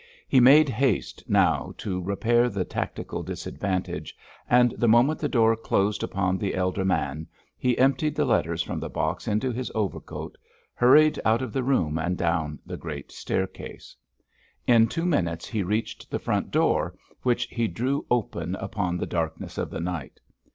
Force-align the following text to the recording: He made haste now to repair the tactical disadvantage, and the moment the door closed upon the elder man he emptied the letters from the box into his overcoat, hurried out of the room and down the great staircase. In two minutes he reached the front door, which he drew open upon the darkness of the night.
He 0.27 0.39
made 0.39 0.67
haste 0.67 1.23
now 1.27 1.75
to 1.77 2.01
repair 2.01 2.49
the 2.49 2.65
tactical 2.65 3.21
disadvantage, 3.21 4.17
and 4.49 4.71
the 4.71 4.87
moment 4.87 5.19
the 5.19 5.29
door 5.29 5.55
closed 5.55 6.01
upon 6.01 6.39
the 6.39 6.55
elder 6.55 6.83
man 6.83 7.27
he 7.55 7.77
emptied 7.77 8.15
the 8.15 8.25
letters 8.25 8.63
from 8.63 8.79
the 8.79 8.89
box 8.89 9.27
into 9.27 9.51
his 9.51 9.71
overcoat, 9.75 10.39
hurried 10.73 11.19
out 11.23 11.43
of 11.43 11.53
the 11.53 11.61
room 11.61 11.99
and 11.99 12.17
down 12.17 12.57
the 12.65 12.77
great 12.77 13.11
staircase. 13.11 13.95
In 14.65 14.87
two 14.87 15.05
minutes 15.05 15.47
he 15.47 15.61
reached 15.61 16.09
the 16.09 16.17
front 16.17 16.49
door, 16.49 16.95
which 17.21 17.43
he 17.51 17.67
drew 17.67 18.03
open 18.09 18.55
upon 18.55 18.97
the 18.97 19.05
darkness 19.05 19.59
of 19.59 19.69
the 19.69 19.79
night. 19.81 20.19